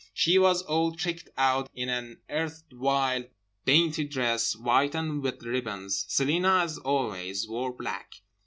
She 0.15 0.39
was 0.39 0.63
all 0.63 0.95
tricked 0.95 1.29
out 1.37 1.69
in 1.75 1.87
an 1.87 2.17
erstwhile 2.27 3.25
dainty 3.67 4.03
dress, 4.05 4.55
white, 4.55 4.95
and 4.95 5.21
with 5.21 5.43
ribbons. 5.43 6.05
Celina 6.09 6.61
(as 6.63 6.79
always) 6.79 7.47
wore 7.47 7.71
black. 7.71 8.11